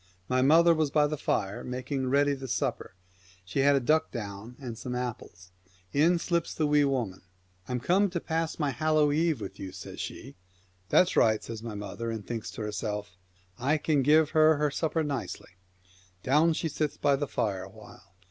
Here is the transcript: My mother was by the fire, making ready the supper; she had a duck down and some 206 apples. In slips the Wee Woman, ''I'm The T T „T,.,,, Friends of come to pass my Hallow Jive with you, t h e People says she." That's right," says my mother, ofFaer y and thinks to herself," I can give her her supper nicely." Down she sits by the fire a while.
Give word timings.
My 0.27 0.41
mother 0.41 0.73
was 0.73 0.89
by 0.89 1.05
the 1.05 1.15
fire, 1.15 1.63
making 1.63 2.09
ready 2.09 2.33
the 2.33 2.47
supper; 2.47 2.95
she 3.45 3.59
had 3.59 3.75
a 3.75 3.79
duck 3.79 4.09
down 4.11 4.55
and 4.57 4.75
some 4.75 4.93
206 4.93 4.95
apples. 5.11 5.51
In 5.93 6.17
slips 6.17 6.55
the 6.55 6.65
Wee 6.65 6.83
Woman, 6.85 7.19
''I'm 7.19 7.19
The 7.19 7.19
T 7.19 7.21
T 7.21 7.29
„T,.,,, 7.29 7.65
Friends 7.65 7.81
of 7.81 7.87
come 7.87 8.09
to 8.09 8.19
pass 8.19 8.57
my 8.59 8.71
Hallow 8.71 9.07
Jive 9.11 9.39
with 9.41 9.59
you, 9.59 9.67
t 9.71 9.71
h 9.77 9.77
e 9.77 9.77
People 9.77 9.77
says 9.77 9.99
she." 10.01 10.35
That's 10.89 11.15
right," 11.15 11.43
says 11.43 11.61
my 11.61 11.75
mother, 11.75 12.07
ofFaer 12.07 12.13
y 12.13 12.15
and 12.15 12.25
thinks 12.25 12.49
to 12.49 12.61
herself," 12.63 13.15
I 13.59 13.77
can 13.77 14.01
give 14.01 14.31
her 14.31 14.55
her 14.55 14.71
supper 14.71 15.03
nicely." 15.03 15.49
Down 16.23 16.53
she 16.53 16.67
sits 16.67 16.97
by 16.97 17.15
the 17.15 17.27
fire 17.27 17.61
a 17.61 17.69
while. 17.69 18.15